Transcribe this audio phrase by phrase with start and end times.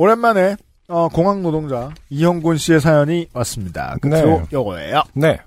[0.00, 0.56] 오랜만에
[0.88, 3.96] 어, 공항 노동자 이형곤 씨의 사연이 왔습니다.
[4.00, 4.44] 끝으로 네.
[4.50, 5.02] 요거예요.
[5.12, 5.38] 네.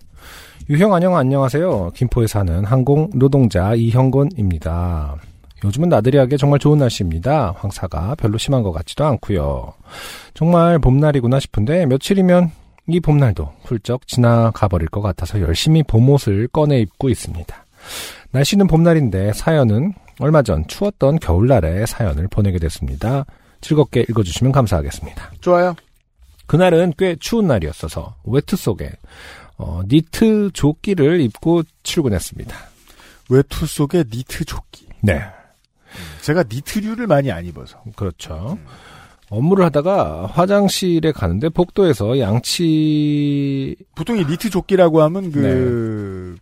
[0.69, 1.89] 유형 안녕 안녕하세요.
[1.95, 5.15] 김포에 사는 항공 노동자 이형곤입니다.
[5.63, 7.55] 요즘은 나들이하기 정말 좋은 날씨입니다.
[7.57, 9.73] 황사가 별로 심한 것 같지도 않고요.
[10.35, 12.51] 정말 봄날이구나 싶은데 며칠이면
[12.89, 17.65] 이 봄날도 훌쩍 지나가 버릴 것 같아서 열심히 봄옷을 꺼내 입고 있습니다.
[18.29, 23.25] 날씨는 봄날인데 사연은 얼마 전 추웠던 겨울날에 사연을 보내게 됐습니다.
[23.63, 25.31] 즐겁게 읽어주시면 감사하겠습니다.
[25.41, 25.75] 좋아요.
[26.45, 28.91] 그날은 꽤 추운 날이었어서 외투 속에
[29.57, 32.55] 어, 니트 조끼를 입고 출근했습니다.
[33.29, 34.87] 외투 속에 니트 조끼.
[35.01, 35.23] 네,
[36.21, 37.81] 제가 니트류를 많이 안 입어서.
[37.95, 38.57] 그렇죠.
[39.29, 46.35] 업무를 하다가 화장실에 가는데 복도에서 양치 보통 이 니트 조끼라고 하면 그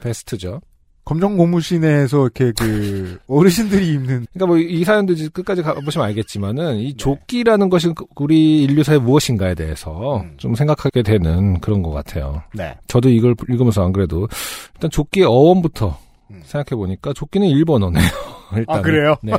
[0.00, 0.60] 베스트죠.
[1.08, 6.76] 검정 고무신 에서 이렇게 그 어르신들이 입는 그러니까 뭐 이 사연도 이제 끝까지 가보시면 알겠지만은
[6.76, 10.34] 이 조끼라는 것이 우리 인류사의 무엇인가에 대해서 음.
[10.36, 12.42] 좀 생각하게 되는 그런 것 같아요.
[12.54, 12.74] 네.
[12.88, 14.28] 저도 이걸 읽으면서 안 그래도
[14.74, 15.96] 일단 조끼의 어원부터
[16.30, 16.42] 음.
[16.44, 18.04] 생각해 보니까 조끼는 일본어네요.
[18.56, 19.14] 일단 아, 그래요?
[19.22, 19.32] 네.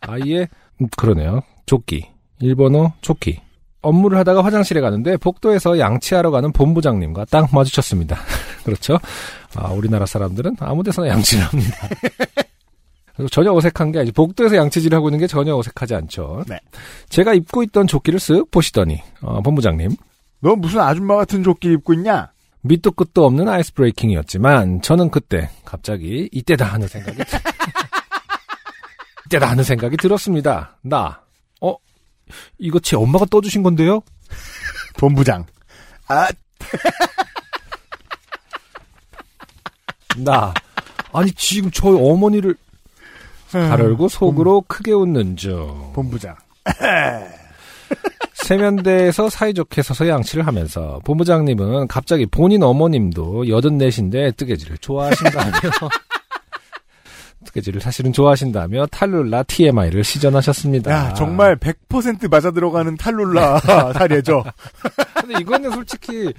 [0.00, 0.48] 아예
[0.80, 1.40] 음, 그러네요.
[1.66, 2.08] 조끼
[2.40, 3.38] 일본어 조끼.
[3.82, 8.16] 업무를 하다가 화장실에 가는데 복도에서 양치하러 가는 본부장님과 딱 마주쳤습니다.
[8.64, 8.98] 그렇죠?
[9.54, 11.88] 아, 우리나라 사람들은 아무 데서나 양치를 합니다.
[13.30, 16.44] 전혀 어색한 게 아니지 복도에서 양치질을 하고 있는 게 전혀 어색하지 않죠.
[16.48, 16.58] 네.
[17.10, 19.90] 제가 입고 있던 조끼를 쓱 보시더니 어, 본부장님
[20.40, 22.30] 너 무슨 아줌마 같은 조끼 입고 있냐?
[22.62, 27.26] 밑도 끝도 없는 아이스 브레이킹이었지만 저는 그때 갑자기 이때다 하는 생각이 들-
[29.26, 30.78] 이때다 하는 생각이 들었습니다.
[30.82, 31.20] 나
[31.60, 31.74] 어?
[32.58, 34.00] 이거 제 엄마가 떠주신 건데요?
[34.96, 35.44] 본부장.
[36.08, 36.28] 아,
[40.18, 40.52] 나
[41.12, 42.54] 아니 지금 저희 어머니를
[43.50, 46.36] 가르고 속으로 크게 웃는 중 본부장.
[48.34, 55.50] 세면대에서 사이좋게 서서 양치를 하면서 본부장님은 갑자기 본인 어머님도 여든 넷인데 뜨개질을 좋아하신다며
[57.46, 60.90] 뜨개질을 사실은 좋아하신다며 탈룰라 TMI를 시전하셨습니다.
[60.90, 63.60] 야, 정말 100% 맞아 들어가는 탈룰라
[63.94, 64.44] 사례죠.
[65.14, 66.32] 근데 이거는 솔직히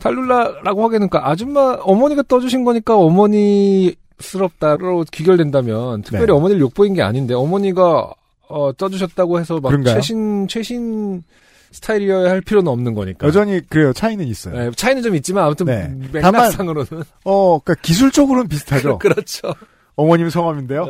[0.00, 6.32] 탈룰라라고 하기에는 그 아줌마 어머니가 떠주신 거니까 어머니스럽다로 귀결된다면 특별히 네.
[6.32, 8.12] 어머니를 욕보인 게 아닌데 어머니가
[8.48, 9.94] 어, 떠주셨다고 해서 막 그런가요?
[9.94, 11.22] 최신 최신
[11.70, 13.26] 스타일이어야 할 필요는 없는 거니까.
[13.26, 13.92] 여전히 그래요.
[13.92, 14.58] 차이는 있어요.
[14.58, 15.92] 네, 차이는 좀 있지만 아무튼 네.
[16.12, 18.98] 맥락상으로는 어, 그러니까 기술적으로는 비슷하죠.
[18.98, 19.54] 그렇죠.
[19.94, 20.86] 어머님 성함인데요.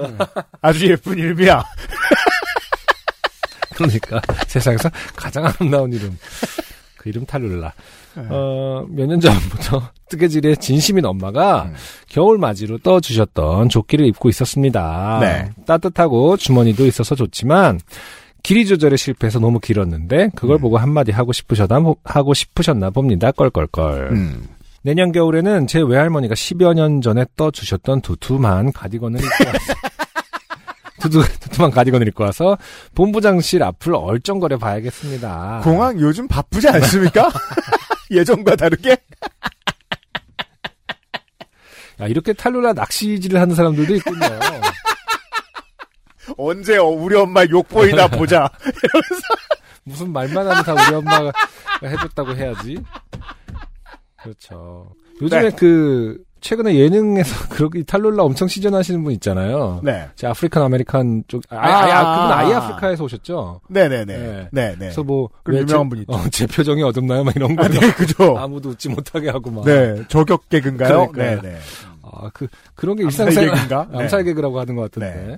[0.63, 1.65] 아주 예쁜 이름이야.
[3.75, 6.17] 그러니까 세상에서 가장 아름다운 이름.
[7.01, 7.73] 그 이름 탈룰라.
[8.17, 8.23] 네.
[8.29, 11.75] 어, 몇 년 전부터 뜨개질의 진심인 엄마가 음.
[12.09, 15.19] 겨울 맞이로 떠주셨던 조끼를 입고 있었습니다.
[15.21, 15.51] 네.
[15.67, 17.81] 따뜻하고 주머니도 있어서 좋지만
[18.43, 20.61] 길이 조절에 실패해서 너무 길었는데 그걸 음.
[20.61, 23.31] 보고 한마디 하고 싶으셨나 하고 싶으셨나 봅니다.
[23.33, 24.11] 껄껄껄.
[24.13, 24.47] 음.
[24.83, 29.77] 내년 겨울에는 제 외할머니가 10여 년 전에 떠주셨던 두툼한 가디건을 입고 왔어요.
[31.01, 32.59] 두두, 두툼한 가디건을 입고 와서
[32.95, 35.63] 본부장실 앞을 얼쩡거려 봐야겠습니다.
[35.65, 37.31] 공항 요즘 바쁘지 않습니까?
[38.11, 38.97] 예전과 다르게?
[42.01, 44.21] 야, 이렇게 탈룰라 낚시질을 하는 사람들도 있군요.
[46.37, 48.49] 언제 어, 우리 엄마 욕 보이나 보자.
[49.85, 51.33] 무슨 말만 하면 다 우리 엄마가
[51.83, 52.83] 해줬다고 해야지.
[54.23, 54.95] 그렇죠.
[55.21, 55.57] 요즘에 네.
[55.57, 59.81] 그, 최근에 예능에서 그렇게 탈룰라 엄청 시전하시는 분 있잖아요.
[59.83, 60.09] 네.
[60.17, 62.37] 제 African American 쪽, 아, 아, 아, 아, 그분 아.
[62.39, 63.61] 아예 아프리카에서 오셨죠?
[63.69, 64.05] 네네네.
[64.19, 64.49] 네.
[64.51, 64.77] 네네.
[64.79, 66.13] 그래서 뭐, 왜 유명한 제- 분 있죠.
[66.13, 67.25] 어, 제 표정이 어둡나요?
[67.25, 67.65] 막 이런 거.
[67.65, 68.37] 아, 네, 그죠.
[68.39, 69.65] 아무도 웃지 못하게 하고 막.
[69.65, 70.03] 네.
[70.09, 71.11] 저격 개그인가요?
[71.13, 71.43] 그러니까요.
[71.43, 71.59] 네네.
[72.03, 73.55] 아, 그, 그런 게 암살 일상생활.
[73.55, 73.89] 개그인가?
[73.93, 73.99] 네.
[74.03, 75.27] 암살 개그라고 하는 것 같은데.
[75.27, 75.37] 네.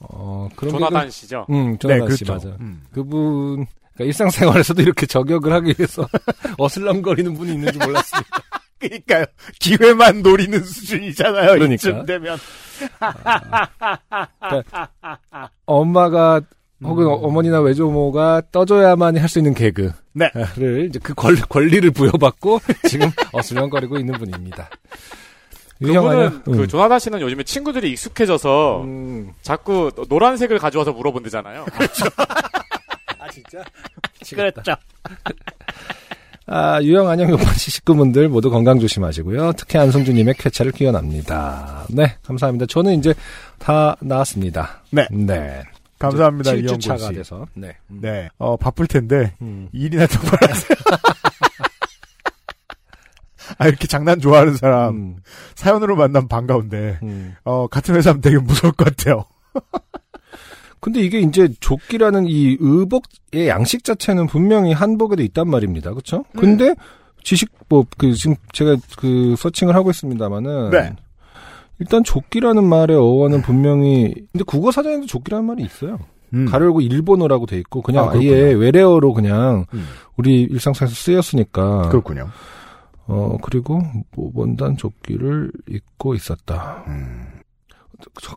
[0.00, 1.46] 어, 그런 조나단 씨죠.
[1.48, 2.48] 개그- 응, 네, 조나단 씨 그렇죠.
[2.48, 2.56] 맞아.
[2.60, 2.82] 음.
[2.92, 6.06] 그분, 그러니까 일상생활에서도 이렇게 저격을 하기 위해서
[6.58, 8.28] 어슬렁거리는 분이 있는지 몰랐습니다.
[8.78, 9.24] 그러니까요.
[9.60, 11.52] 기회만 노리는 수준이잖아요.
[11.54, 11.74] 그러니까.
[11.74, 12.38] 이쯤 되면.
[15.66, 16.40] 엄마가
[16.84, 17.10] 혹은 음.
[17.10, 20.30] 어- 어머니나 외조모가 떠줘야만 할 수 있는 개그를 네.
[20.88, 24.70] 이제 그 권, 권리를 부여받고 지금 어슬렁거리고 있는 분입니다.
[25.80, 26.42] 그분은?
[26.42, 29.32] 그 조나단 씨는 요즘에 친구들이 익숙해져서 음.
[29.42, 31.66] 자꾸 노란색을 가져와서 물어본대잖아요.
[33.18, 33.62] 아 진짜?
[34.34, 34.74] 그랬죠.
[36.50, 39.52] 아, 유형 안녕 요파시 식구분들 모두 건강 조심하시고요.
[39.52, 41.84] 특히 안성주님의 쾌차를 기원합니다.
[41.90, 42.64] 네, 감사합니다.
[42.66, 43.12] 저는 이제
[43.58, 44.82] 다 나왔습니다.
[44.90, 45.06] 네.
[45.10, 45.62] 네.
[45.98, 47.12] 감사합니다, 이영곤 7주차가 씨.
[47.14, 47.46] 돼서.
[47.54, 47.76] 네.
[47.90, 47.98] 음.
[48.00, 48.28] 네.
[48.38, 49.68] 어, 바쁠 텐데, 음.
[49.72, 50.78] 일이나 똑바로 하세요.
[53.58, 55.16] 아, 이렇게 장난 좋아하는 사람, 음.
[55.54, 57.34] 사연으로 만나면 반가운데, 음.
[57.44, 59.24] 어, 같은 회사면 되게 무서울 것 같아요.
[60.80, 65.90] 근데 이게 이제 조끼라는 이 의복의 양식 자체는 분명히 한복에도 있단 말입니다.
[65.90, 66.24] 그렇죠?
[66.36, 66.74] 근데
[67.22, 70.92] 지식 뭐그 지금 제가 그 서칭을 하고 있습니다만은 네.
[71.78, 75.98] 일단 조끼라는 말의 어원은 분명히 근데 국어 사전에도 조끼라는 말이 있어요.
[76.34, 76.46] 음.
[76.46, 78.30] 가려고 일본어라고 돼 있고 그냥 아, 아, 예.
[78.30, 79.86] 외래어로 그냥 음.
[80.16, 82.28] 우리 일상생활에서 쓰였으니까 그렇군요.
[83.06, 83.80] 어 그리고
[84.14, 86.84] 뭐 원단 조끼를 입고 있었다.
[86.88, 87.27] 음.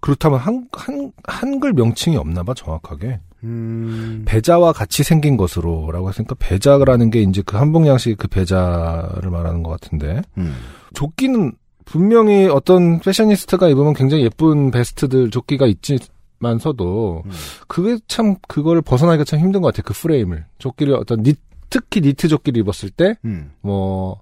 [0.01, 3.19] 그렇다면 한, 한, 한글 명칭이 없나 봐, 정확하게.
[3.43, 4.23] 음.
[4.25, 9.71] 배자와 같이 생긴 것으로라고 했으니까 배자라는 게 이제 그 한복 양식 그 배자를 말하는 것
[9.71, 10.55] 같은데 음.
[10.93, 11.53] 조끼는
[11.85, 17.31] 분명히 어떤 패셔니스트가 입으면 굉장히 예쁜 베스트들 조끼가 있지만서도 음.
[17.67, 21.33] 그게 참 그걸 벗어나기가 참 힘든 것 같아요 그 프레임을 조끼를 어떤 니,
[21.69, 23.51] 특히 니트 조끼를 입었을 때 음.
[23.61, 24.21] 뭐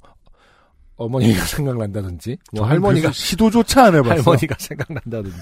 [1.00, 4.16] 어머니가 생각난다든지 뭐 할머니가 시도조차 안 해봤어.
[4.32, 5.38] 할머니가 생각난다든지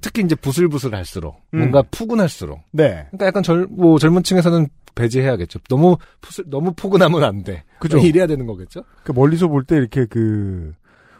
[0.00, 1.58] 특히 이제 부슬부슬할수록 음.
[1.58, 3.06] 뭔가 푸근할수록 네.
[3.10, 5.58] 그러니까 약간 젊, 뭐 젊은 층에서는 배제해야겠죠.
[5.68, 7.64] 너무 푸슬, 너무 포근하면 안 돼.
[7.78, 7.98] 그죠.
[8.02, 8.84] 이래야 되는 거겠죠?
[9.04, 10.72] 그 멀리서 볼 때 이렇게 그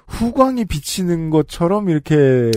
[0.08, 2.50] 후광이 비치는 것처럼 이렇게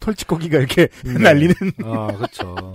[0.00, 1.54] 털찌꺼기가 이렇게 날리는
[1.84, 2.74] 아, 그렇죠.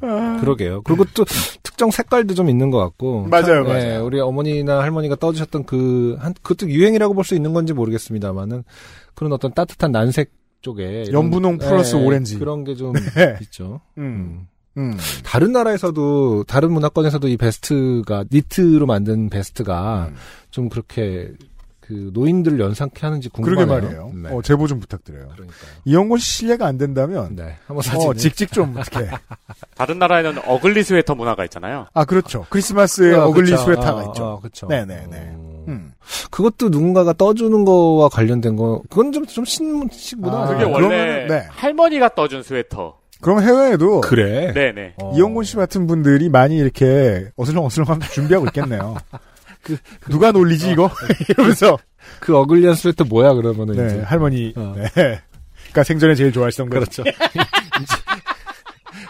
[0.00, 0.82] 그러게요.
[0.82, 1.24] 그리고 또
[1.62, 3.26] 특정 색깔도 좀 있는 것 같고.
[3.28, 4.04] 맞아요, 참, 예, 맞아요.
[4.06, 8.64] 우리 어머니나 할머니가 떠주셨던 그, 한, 그것도 유행이라고 볼 수 있는 건지 모르겠습니다만은
[9.14, 10.30] 그런 어떤 따뜻한 난색
[10.62, 11.02] 쪽에.
[11.06, 12.38] 이런- 연분홍 플러스 예, 오렌지.
[12.38, 13.36] 그런 게좀 네.
[13.42, 13.80] 있죠.
[13.98, 14.46] 음.
[14.76, 14.92] 음.
[14.92, 14.96] 음.
[15.24, 20.14] 다른 나라에서도, 다른 문화권에서도 이 베스트가, 니트로 만든 베스트가 음.
[20.50, 21.32] 좀 그렇게
[21.90, 23.90] 그 노인들 연상케 하는지 그러게 궁금하네요.
[23.90, 24.12] 말이에요.
[24.14, 24.32] 네.
[24.32, 25.26] 어, 제보 좀 부탁드려요.
[25.34, 25.70] 그러니까요.
[25.84, 27.56] 이영곤 씨 실례가 안 된다면 네.
[27.66, 28.08] 한번 사진.
[28.08, 29.10] 어, 직찍 좀 어떻게.
[29.74, 31.88] 다른 나라에는 ugly 스웨터 문화가 있잖아요.
[31.92, 32.46] 아, 그렇죠.
[32.48, 34.38] 크리스마스에 ugly 스웨터가 있죠.
[34.40, 34.68] 그렇죠.
[34.68, 35.16] 네네네.
[35.16, 35.64] 음.
[35.66, 35.92] 음.
[36.30, 40.44] 그것도 누군가가 떠주는 거와 관련된 거, 그건 좀, 좀 신문식 문화.
[40.44, 40.62] 아, 그게?
[40.62, 41.46] 원래 그러면은, 네.
[41.50, 43.00] 할머니가 떠준 스웨터.
[43.20, 44.52] 그럼 해외에도 그래.
[44.54, 44.94] 네네.
[45.02, 45.12] 어.
[45.16, 48.96] 이영곤 씨 같은 분들이 많이 이렇게 어슬렁어슬렁 준비하고 있겠네요.
[49.62, 49.76] 그-
[50.10, 50.90] 누가 놀리지 이거?
[51.28, 51.78] 이러면서
[52.18, 54.00] 그 ugly한 스웨터 뭐야, 그러면은 네, 이제.
[54.02, 54.74] 할머니 어.
[54.76, 54.88] 네.
[54.94, 57.04] 그러니까 생전에 제일 좋아하시던 거 그렇죠.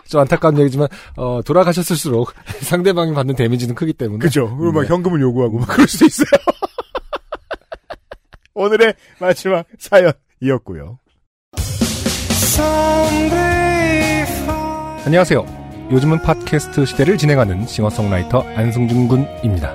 [0.08, 4.18] 좀 안타까운 얘기지만, 어, 돌아가셨을수록 상대방이 받는 데미지는 크기 때문에.
[4.18, 4.48] 그죠.
[4.56, 4.88] 그리고 막 네.
[4.88, 6.26] 현금을 요구하고 막 그럴 수도 있어요.
[8.54, 10.98] 오늘의 마지막 사연이었고요.
[15.06, 15.88] 안녕하세요.
[15.92, 19.74] 요즘은 팟캐스트 시대를 진행하는 싱어송라이터 안승준 군입니다.